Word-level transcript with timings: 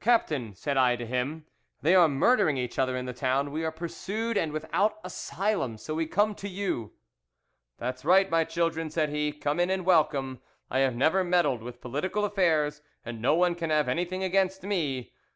"'Captain,' 0.00 0.52
said 0.52 0.76
I 0.76 0.96
to 0.96 1.06
him, 1.06 1.46
'they 1.82 1.94
are 1.94 2.08
murdering 2.08 2.56
each 2.56 2.76
other 2.76 2.96
in 2.96 3.06
the 3.06 3.12
town, 3.12 3.52
we 3.52 3.64
are 3.64 3.70
pursued 3.70 4.36
and 4.36 4.50
without 4.50 4.98
asylum, 5.04 5.78
so 5.78 5.94
we 5.94 6.06
come 6.08 6.34
to 6.34 6.48
you.' 6.48 6.90
'That's 7.78 8.04
right, 8.04 8.28
my 8.28 8.42
children,' 8.42 8.90
said 8.90 9.10
he; 9.10 9.30
'come 9.30 9.60
in 9.60 9.70
and 9.70 9.84
welcome. 9.86 10.40
I 10.72 10.80
have 10.80 10.96
never 10.96 11.22
meddled 11.22 11.62
with 11.62 11.80
political 11.80 12.24
affairs, 12.24 12.82
and 13.04 13.22
no 13.22 13.36
one 13.36 13.54
can 13.54 13.70
have 13.70 13.88
anything 13.88 14.24
against 14.24 14.64
me. 14.64 15.12